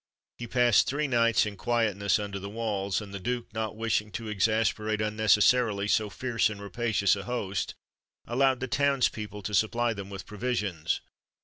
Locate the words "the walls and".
2.39-3.13